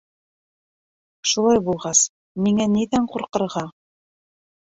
Шулай 1.31 1.59
булғас, 1.67 2.01
миңә 2.47 2.67
ниҙән 2.77 3.05
ҡурҡырға? 3.17 3.65